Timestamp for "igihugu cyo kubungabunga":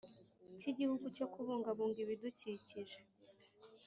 0.71-1.97